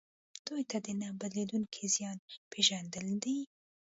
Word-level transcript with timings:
دوی 0.47 0.63
ته 0.71 0.77
د 0.85 0.87
نه 1.01 1.09
بدلیدونکي 1.19 1.83
زیان 1.95 2.17
پېژندل 2.51 3.07
دي. 3.23 3.37